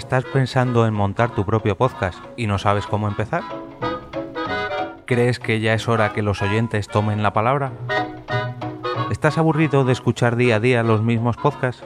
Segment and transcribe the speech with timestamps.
[0.00, 3.42] ¿Estás pensando en montar tu propio podcast y no sabes cómo empezar?
[5.04, 7.72] ¿Crees que ya es hora que los oyentes tomen la palabra?
[9.10, 11.84] ¿Estás aburrido de escuchar día a día los mismos podcasts?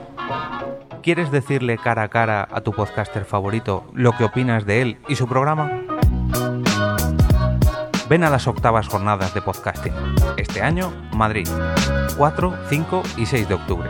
[1.03, 5.17] ¿Quieres decirle cara a cara a tu podcaster favorito lo que opinas de él y
[5.17, 5.69] su programa?
[8.07, 9.93] Ven a las octavas jornadas de podcasting.
[10.37, 11.49] Este año, Madrid.
[12.17, 13.89] 4, 5 y 6 de octubre.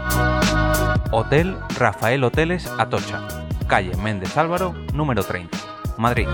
[1.12, 3.45] Hotel Rafael Hoteles Atocha.
[3.68, 5.58] Calle Méndez Álvaro, número 30.
[5.98, 6.28] Madrid.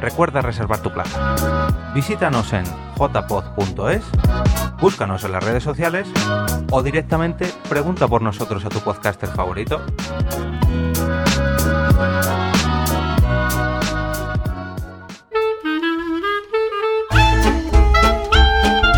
[0.00, 1.36] Recuerda reservar tu plaza.
[1.94, 2.64] Visítanos en
[2.96, 4.02] jpod.es,
[4.80, 6.08] búscanos en las redes sociales
[6.70, 9.80] o directamente pregunta por nosotros a tu podcaster favorito.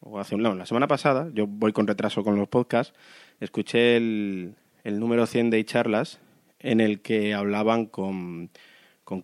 [0.00, 2.92] o hace un no, la semana pasada, yo voy con retraso con los podcasts,
[3.40, 4.54] escuché el,
[4.88, 6.18] el número 100 de charlas
[6.60, 8.48] en el que hablaban con,
[9.04, 9.22] con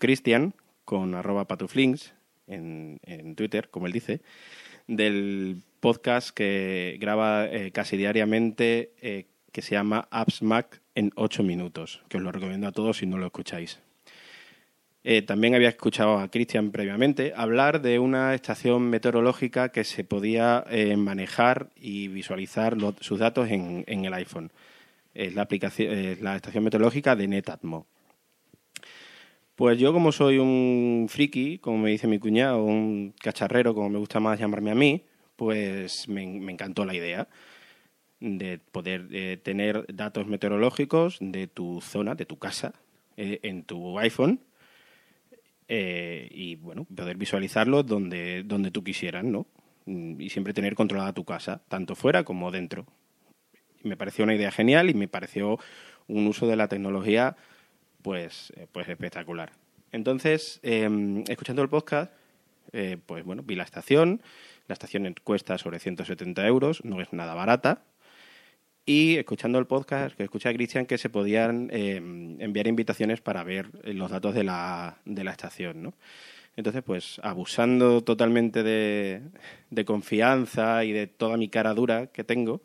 [0.84, 2.12] con arroba patuflinks
[2.46, 3.00] en,
[3.34, 4.20] Twitter, como él dice,
[4.86, 11.42] del podcast que graba eh, casi diariamente eh, que se llama Apps Mac en 8
[11.42, 13.80] minutos, que os lo recomiendo a todos si no lo escucháis.
[15.02, 20.64] Eh, también había escuchado a Cristian previamente hablar de una estación meteorológica que se podía
[20.98, 24.50] manejar y visualizar sus datos en el iPhone.
[25.14, 27.86] Es la, aplicación, es la estación meteorológica de Netatmo.
[29.54, 33.98] Pues yo como soy un friki, como me dice mi cuñado, un cacharrero, como me
[33.98, 35.04] gusta más llamarme a mí,
[35.36, 37.28] pues me, encantó la idea
[38.18, 42.74] de poder tener datos meteorológicos de tu zona, de tu casa,
[43.16, 44.40] eh, en tu iPhone
[45.68, 49.46] eh, y bueno, poder visualizarlo donde, donde tú quisieras, ¿no?
[49.86, 52.86] Mm, Y siempre tener controlada tu casa, tanto fuera como dentro.
[53.84, 55.58] Me pareció una idea genial y me pareció
[56.08, 57.36] un uso de la tecnología
[58.02, 59.52] pues, eh, pues espectacular.
[59.92, 62.12] Entonces, eh, escuchando el podcast,
[62.72, 64.20] eh, pues bueno, vi la estación.
[64.66, 67.84] La estación cuesta sobre 170 euros, no es nada barata.
[68.86, 73.44] Y escuchando el podcast, que escuché a Cristian que se podían eh, enviar invitaciones para
[73.44, 75.94] ver los datos de la, de la estación, ¿no?
[76.56, 79.22] Entonces, pues abusando totalmente de,
[79.70, 82.62] de confianza y de toda mi cara dura que tengo,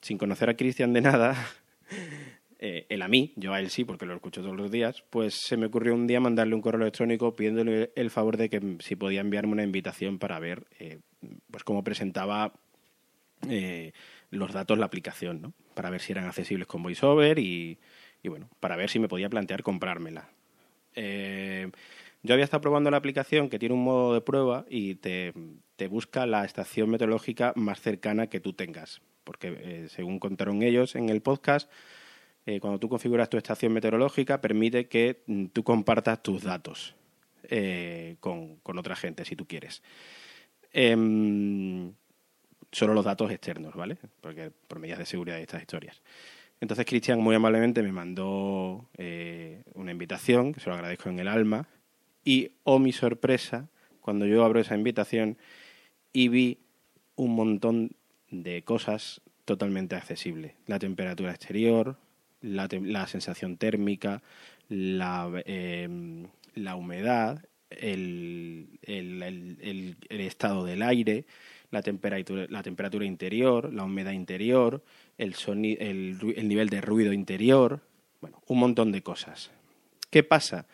[0.00, 1.36] sin conocer a Cristian de nada,
[2.58, 5.34] eh, él a mí, yo a él sí, porque lo escucho todos los días, pues
[5.34, 8.96] se me ocurrió un día mandarle un correo electrónico pidiéndole el favor de que si
[8.96, 11.00] podía enviarme una invitación para ver eh,
[11.50, 12.52] pues cómo presentaba
[13.48, 13.92] eh,
[14.30, 15.52] los datos la aplicación, ¿no?
[15.74, 17.78] Para ver si eran accesibles con VoiceOver y,
[18.22, 20.28] y bueno, para ver si me podía plantear comprármela.
[22.24, 25.32] Yo había estado probando la aplicación que tiene un modo de prueba y te,
[25.90, 29.02] busca la estación meteorológica más cercana que tú tengas.
[29.24, 31.68] Porque eh, según contaron ellos en el podcast,
[32.46, 36.94] eh, cuando tú configuras tu estación meteorológica, permite que mm, tú compartas tus datos
[37.48, 39.82] eh, con, con otra gente, si tú quieres.
[40.72, 41.92] Em,
[42.70, 43.98] solo los datos externos, ¿vale?
[44.20, 46.00] Porque por medidas de seguridad y estas historias.
[46.60, 48.88] Entonces Cristian muy amablemente me mandó
[49.74, 51.66] una invitación, que se lo agradezco en el alma,
[52.24, 53.68] y oh mi sorpresa,
[54.00, 55.36] cuando yo abro esa invitación
[56.12, 56.58] y vi
[57.16, 57.92] un montón
[58.30, 60.54] de cosas totalmente accesibles.
[60.66, 61.96] La temperatura exterior,
[62.40, 64.22] la, tem- la sensación térmica,
[64.68, 65.88] la, eh,
[66.54, 71.24] la humedad, el, el- el- el- estado del aire,
[71.70, 74.82] la temperatura, la temperatura interior, la humedad interior,
[75.18, 77.80] el, soni- el, ru- el nivel de ruido interior,
[78.20, 79.50] bueno, un montón de cosas.
[80.10, 80.66] ¿Qué pasa?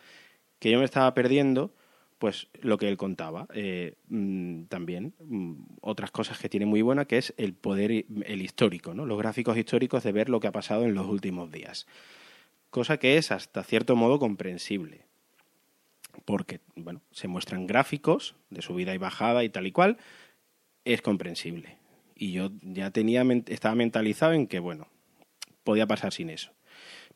[0.58, 1.72] Que yo me estaba perdiendo,
[2.18, 3.46] pues lo que él contaba.
[3.54, 8.42] Eh, mm, también mm, otras cosas que tiene muy buena, que es el poder, el
[8.42, 9.06] histórico, ¿no?
[9.06, 11.86] Los gráficos históricos de ver lo que ha pasado en los últimos días.
[12.70, 15.06] Cosa que es hasta cierto modo comprensible.
[16.24, 19.98] Porque, bueno, se muestran gráficos de subida y bajada y tal y cual,
[20.84, 21.78] es comprensible.
[22.14, 24.88] Y yo ya tenía, estaba mentalizado en que, bueno,
[25.62, 26.52] podía pasar sin eso.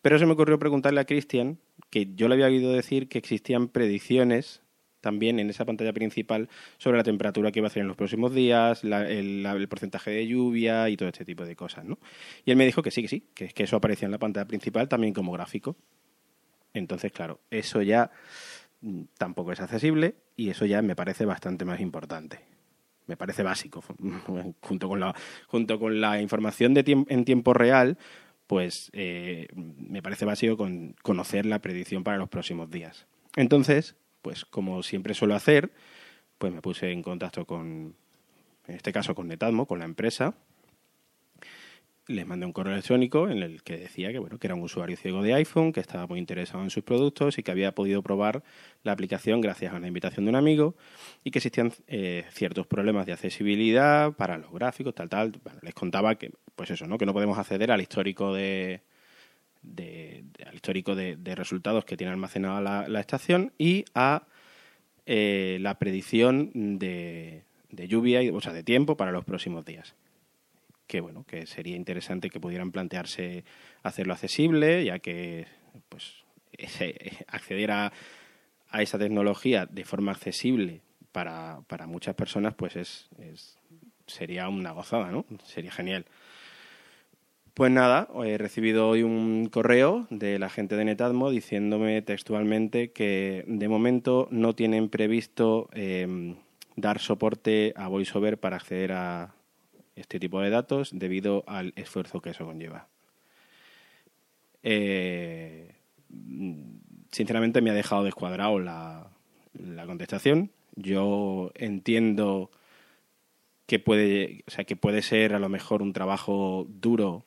[0.01, 1.59] Pero se me ocurrió preguntarle a Cristian,
[1.93, 4.63] que yo le había oído decir que existían predicciones
[5.03, 6.49] también en esa pantalla principal
[6.79, 9.69] sobre la temperatura que iba a hacer en los próximos días, la- el, la- el
[9.69, 11.99] porcentaje de lluvia y todo este tipo de cosas, ¿no?
[12.45, 14.47] Y él me dijo que sí, que sí, que, que eso aparecía en la pantalla
[14.47, 15.77] principal también como gráfico.
[16.73, 18.11] Entonces, claro, eso ya
[18.81, 22.41] mm, tampoco es accesible y eso ya me parece bastante más importante.
[23.07, 23.83] Me parece básico.
[24.63, 25.15] junto, con la,
[25.49, 27.99] junto con la información de tiemp- en tiempo real,
[28.53, 33.07] pues eh, me parece básico con conocer la predicción para los próximos días.
[33.35, 35.73] Entonces, pues como siempre suelo hacer,
[36.37, 37.95] pues me puse en contacto con,
[38.67, 40.35] en este caso con Netatmo, con la empresa,
[42.09, 44.99] les mandé un correo electrónico en el que decía que bueno que era un usuario
[44.99, 48.43] ciego de iPhone, que estaba muy interesado en sus productos y que había podido probar
[48.83, 50.75] la aplicación gracias a una invitación de un amigo
[51.25, 55.33] y que existían eh, ciertos problemas de accesibilidad para los gráficos, tal, tal.
[55.43, 56.99] Bueno, les contaba que, pues eso, ¿no?
[56.99, 58.83] Que no podemos acceder al histórico de,
[60.47, 64.27] al histórico de, resultados que tiene almacenada la, estación y a
[65.07, 69.95] eh, la predicción de, lluvia, y, o sea, de tiempo para los próximos días.
[70.87, 73.45] Que bueno que sería interesante que pudieran plantearse
[73.83, 75.47] hacerlo accesible ya que
[75.89, 76.25] pues
[77.29, 77.93] acceder a,
[78.69, 80.83] a esa tecnología de forma accesible
[81.13, 83.59] para, para muchas personas pues es, es-
[84.07, 86.05] sería una gozada no sería genial
[87.55, 93.45] pues nada, he recibido hoy un correo de la gente de Netatmo diciéndome textualmente que
[93.47, 96.35] de momento no tienen previsto eh,
[96.77, 99.35] dar soporte a VoiceOver para acceder a
[99.97, 102.89] este tipo de datos debido al esfuerzo que eso conlleva.
[104.63, 105.75] Eh,
[107.11, 109.11] sinceramente me ha dejado descuadrado la,
[109.53, 110.51] la contestación.
[110.77, 112.51] Yo entiendo
[113.67, 117.27] que puede, o sea, que puede ser a lo mejor un trabajo duro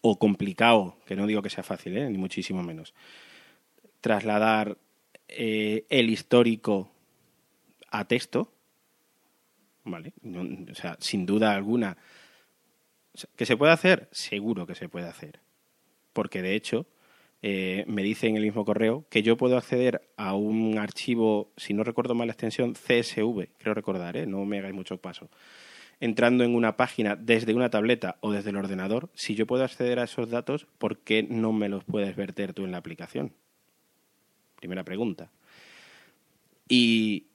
[0.00, 2.08] o complicado, que no digo que sea fácil, ¿eh?
[2.10, 2.94] ni muchísimo menos,
[4.00, 4.76] trasladar
[5.28, 6.90] eh, el histórico
[7.90, 8.52] a texto,
[9.84, 10.12] ¿vale?
[10.22, 11.96] No- o sea, sin duda alguna.
[13.36, 14.08] ¿Que se puede hacer?
[14.12, 15.40] Seguro que se puede hacer.
[16.12, 16.86] Porque de hecho,
[17.42, 21.72] eh, me dice en el mismo correo que yo puedo acceder a un archivo, si
[21.74, 25.30] no recuerdo mal la extensión, CSV, creo recordar, no me hagáis mucho paso.
[25.98, 29.98] Entrando en una página desde una tableta o desde el ordenador, si yo puedo acceder
[29.98, 33.32] a esos datos, ¿por qué no me los puedes verter tú en la aplicación?
[34.56, 35.30] Primera pregunta.
[36.68, 37.26] Y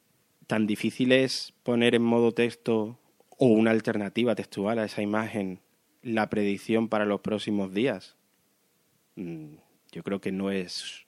[0.47, 2.99] tan difícil es poner en modo texto
[3.37, 5.59] o una alternativa textual a esa imagen
[6.03, 8.15] la predicción para los próximos días.
[9.15, 9.55] Mm,
[9.91, 11.05] Yo creo que no es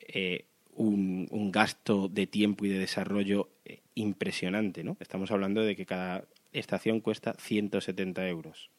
[0.00, 0.44] eh,
[0.76, 4.96] un, gasto de tiempo y de desarrollo eh, impresionante, ¿no?
[5.00, 8.70] Estamos hablando de que cada estación cuesta 170 euros.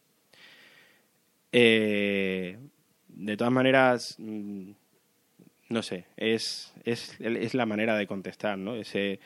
[1.52, 2.58] Eh,
[3.08, 4.72] de todas maneras, mm,
[5.70, 8.76] no sé, es, es, es la manera de contestar, ¿no?
[8.76, 9.20] Ese,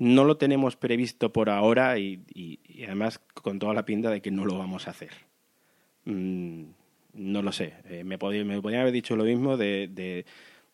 [0.00, 4.46] no lo tenemos previsto por ahora y, además con toda la pinta de que no
[4.46, 5.10] lo vamos a hacer.
[6.06, 6.64] Mm,
[7.12, 7.74] no lo sé.
[7.84, 10.24] Eh, me, podía, podían haber dicho lo mismo de,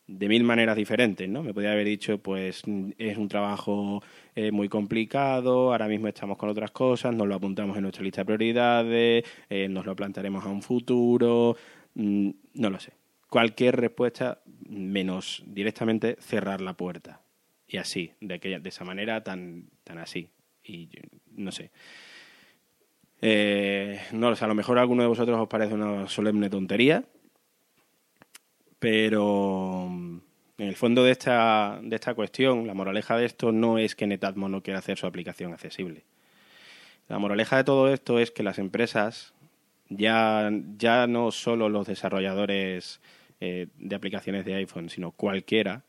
[0.07, 1.43] de mil maneras diferentes, ¿no?
[1.43, 2.63] Me podía haber dicho, pues
[2.97, 4.01] es un trabajo
[4.35, 8.21] eh, muy complicado, ahora mismo estamos con otras cosas, nos lo apuntamos en nuestra lista
[8.21, 11.57] de prioridades, eh, nos lo plantearemos a un futuro,
[11.95, 12.93] mm, no lo sé.
[13.29, 17.21] Cualquier respuesta menos directamente cerrar la puerta.
[17.67, 20.29] Y así, de, aquella, de esa manera tan, tan así.
[20.63, 20.87] Y
[21.35, 21.71] no sé.
[23.21, 27.03] Eh, no sé, a lo mejor alguno de vosotros os parece una solemne tontería,
[28.79, 30.19] pero mm,
[30.59, 34.07] en el fondo de esta, de esta cuestión, la moraleja de esto no es que
[34.07, 36.03] Netatmo no quiera hacer su aplicación accesible.
[37.07, 39.33] La moraleja de todo esto es que las empresas,
[39.89, 42.99] ya, ya no solo los desarrolladores
[43.39, 45.83] eh, de aplicaciones de iPhone, sino cualquiera,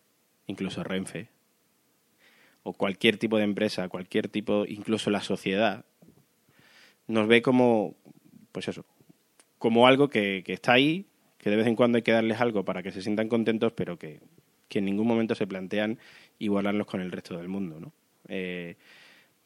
[0.46, 1.28] incluso Renfe,
[2.62, 5.84] o cualquier tipo de empresa, cualquier tipo, incluso la sociedad,
[7.06, 7.96] nos ve como,
[8.52, 8.84] pues eso,
[9.58, 11.06] como algo que, que está ahí,
[11.48, 13.98] que de vez en cuando hay que darles algo para que se sientan contentos, pero
[13.98, 14.20] que,
[14.68, 15.98] que en ningún momento se plantean
[16.38, 17.80] igualarlos con el resto del mundo.
[17.80, 17.92] ¿no?
[18.28, 18.76] Eh,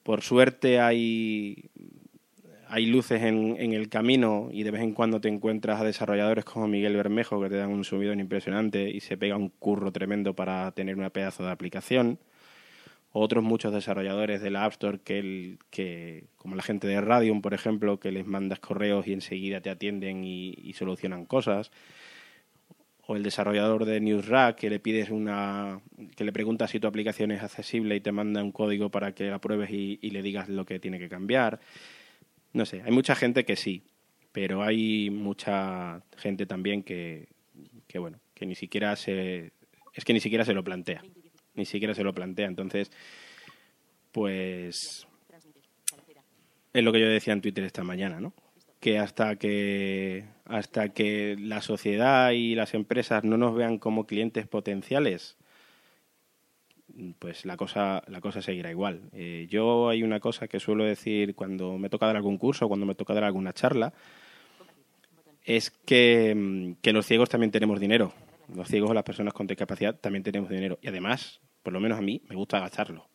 [0.03, 1.71] por suerte hay,
[2.67, 6.45] hay luces en, en, el camino y de vez en cuando te encuentras a desarrolladores
[6.45, 10.35] como Miguel Bermejo que te dan un subidón impresionante y se pega un curro tremendo
[10.35, 12.19] para tener una pedazo de aplicación.
[13.13, 17.43] Otros muchos desarrolladores de la App Store que, el, que como la gente de Radium,
[17.43, 21.71] por ejemplo, que les mandas correos y enseguida te atienden y, solucionan cosas
[23.07, 25.81] o el desarrollador de NewsRack que le pides una
[26.17, 29.25] que le preguntas si tu aplicación es accesible y te manda un código para que
[29.25, 31.61] la pruebes y, y, le digas lo que tiene que cambiar.
[32.55, 33.83] No sé, hay mucha gente que sí,
[34.33, 37.29] pero hay mucha gente también que,
[37.87, 39.53] que bueno, que ni siquiera se
[39.95, 41.03] es que ni siquiera se lo plantea.
[41.55, 42.91] Ni siquiera se lo plantea, entonces
[44.13, 45.07] pues
[46.73, 48.33] es lo que yo decía en Twitter esta mañana, ¿no?
[48.83, 54.49] que hasta que hasta que la sociedad y las empresas no nos vean como clientes
[54.49, 55.37] potenciales
[57.21, 59.03] pues la cosa la cosa seguirá igual.
[59.13, 62.85] Eh, yo hay una cosa que suelo decir cuando me toca dar algún curso cuando
[62.85, 63.95] me toca dar alguna charla
[65.45, 68.13] es que, que los ciegos también tenemos dinero
[68.55, 71.99] los ciegos o las personas con discapacidad también tenemos dinero y además por lo menos
[71.99, 73.09] a mí me gusta gastarlo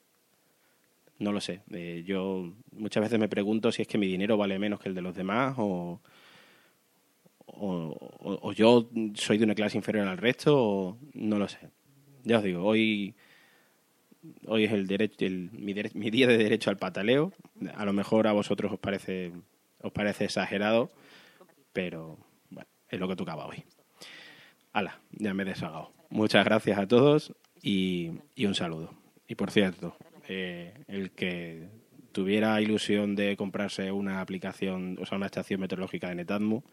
[1.19, 1.61] no lo sé.
[1.71, 4.95] Eh, yo muchas veces me pregunto si es que mi dinero vale menos que el
[4.95, 6.01] de los demás o,
[7.45, 11.69] o, o, yo soy de una clase inferior al resto o no lo sé.
[12.23, 13.15] Ya os digo, hoy
[14.45, 17.33] hoy es el derecho el, mi, dere, mi día de derecho al pataleo.
[17.75, 19.31] A lo mejor a vosotros os parece
[19.81, 20.91] os parece exagerado,
[21.73, 22.17] pero
[22.49, 23.63] bueno, es lo que tocaba hoy.
[24.77, 25.91] Hala, ya me he desahogado.
[26.11, 28.93] Muchas gracias a todos y, y un saludo.
[29.27, 31.67] Y por cierto, eh, el que
[32.11, 36.63] tuviera ilusión de comprarse una aplicación, o sea, una estación meteorológica de Netatmo,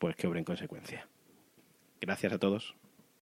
[0.00, 1.06] pues que obre en consecuencia.
[2.00, 2.74] Gracias a todos.